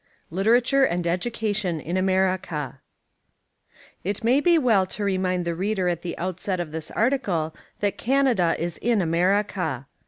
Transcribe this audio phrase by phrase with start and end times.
[0.41, 2.81] —Literature and Education in America
[4.03, 7.99] IT may be well to remind the reader at the outset of this article that
[7.99, 9.85] Canada Is in America.